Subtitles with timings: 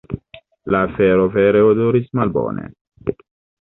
[0.75, 2.69] La afero vere odoris malbone.